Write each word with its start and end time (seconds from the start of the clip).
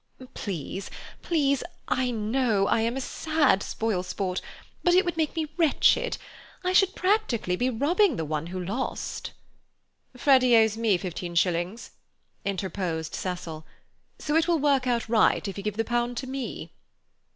"Please—please—I 0.33 2.09
know 2.09 2.65
I 2.65 2.79
am 2.81 2.97
a 2.97 3.01
sad 3.01 3.61
spoil 3.61 4.01
sport, 4.01 4.41
but 4.83 4.95
it 4.95 5.05
would 5.05 5.15
make 5.15 5.35
me 5.35 5.51
wretched. 5.57 6.17
I 6.63 6.73
should 6.73 6.95
practically 6.95 7.55
be 7.55 7.69
robbing 7.69 8.15
the 8.15 8.25
one 8.25 8.47
who 8.47 8.59
lost." 8.59 9.29
"Freddy 10.17 10.57
owes 10.57 10.75
me 10.75 10.97
fifteen 10.97 11.35
shillings," 11.35 11.91
interposed 12.43 13.13
Cecil. 13.13 13.63
"So 14.17 14.35
it 14.35 14.47
will 14.47 14.57
work 14.57 14.87
out 14.87 15.07
right 15.07 15.47
if 15.47 15.55
you 15.55 15.63
give 15.63 15.77
the 15.77 15.85
pound 15.85 16.17
to 16.17 16.27
me." 16.27 16.71